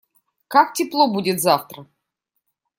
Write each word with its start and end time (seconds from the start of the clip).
Как 0.47 0.73
тепло 0.73 1.07
будет 1.13 1.39
завтра? 1.39 1.85